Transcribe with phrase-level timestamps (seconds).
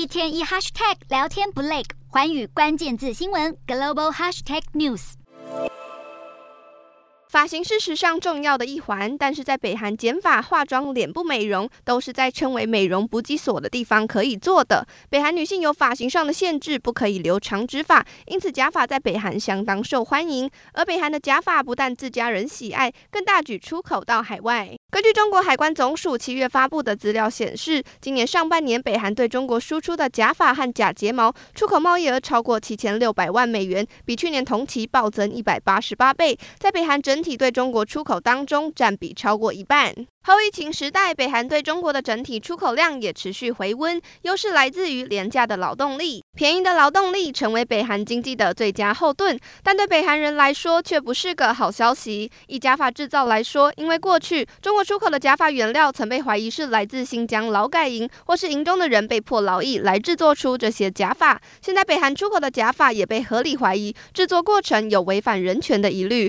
[0.00, 5.12] 一天一 hashtag 聊天不累，环宇关键字新闻 global hashtag news。
[7.28, 14.86] 发型是时尚重要的一环，但是在北韩剪发、化妆、脸部美容都是在称为美容补给所的地方可以做的。
[15.10, 20.50] 北韩女性有发型上的限制，不可以留长直发，因此假发在北韩相当受欢迎。
[20.72, 24.79] 而北韩的假发不但自家人喜爱，更大举出口到海外。
[24.90, 39.94] 根据中国海关总署七月发布的资料显示，今年上半年北韩对中国输出的假发和假睫毛出口贸易额超过七千六百万美元，比去年同期暴增一百八十八倍，在北韩整体对中国出口当中占比超过一半。
[40.24, 49.38] 后疫情时代，北韩对中国的整体出口量也持续回温，优势来自于廉价的劳动力，便宜的劳动力成为北韩经济的最佳后盾。
[49.62, 52.30] 但对北韩人来说却不是个好消息。
[52.48, 61.40] 以假发制造来说，因为过去中出口的假发原料曾被怀疑是来自新疆劳改营，或是营中的人被迫劳役来制作出这些假发。
[61.62, 66.28] 现在北韩出口的假发也被合理怀疑制作过程有违反人权的疑虑。